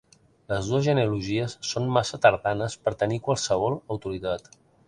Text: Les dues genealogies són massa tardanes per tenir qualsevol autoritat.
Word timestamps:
Les 0.51 0.69
dues 0.69 0.83
genealogies 0.87 1.53
són 1.73 1.91
massa 1.99 2.21
tardanes 2.25 2.79
per 2.87 2.97
tenir 3.05 3.23
qualsevol 3.29 3.81
autoritat. 3.97 4.55